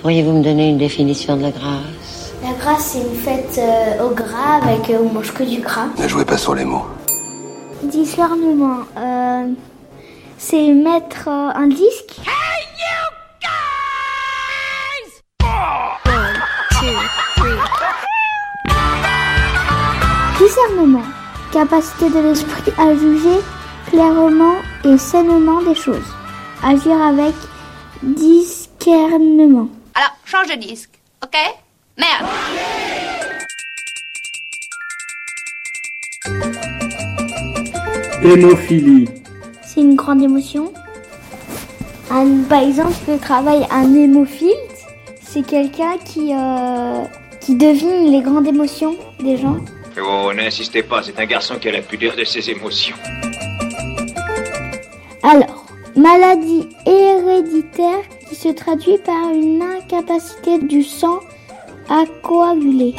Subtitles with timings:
[0.00, 2.32] Pourriez-vous me donner une définition de la grâce?
[2.42, 5.88] La grâce, c'est une fête euh, au gras avec euh, on mange que du gras.
[5.98, 6.86] Ne jouez pas sur les mots.
[7.82, 9.48] Discernement, euh,
[10.38, 12.20] c'est mettre euh, un disque.
[20.38, 21.02] Discernement,
[21.52, 23.38] capacité de l'esprit à juger
[23.90, 24.54] clairement
[24.84, 26.14] et sainement des choses.
[26.64, 27.34] Agir avec
[28.02, 29.68] discernement.
[30.00, 30.88] Alors, change de disque,
[31.22, 31.36] ok?
[31.98, 32.26] Merde
[38.22, 39.08] Hémophilie.
[39.62, 40.72] C'est une grande émotion.
[42.10, 44.48] Un- par exemple, le travail un hémophile,
[45.22, 47.04] c'est quelqu'un qui, euh,
[47.40, 49.56] qui devine les grandes émotions des gens.
[50.02, 52.96] Oh, n'insistez pas, c'est un garçon qui a la pudeur de ses émotions.
[55.22, 61.18] Alors, maladie héréditaire qui se traduit par une incapacité du sang
[61.88, 62.94] à coaguler.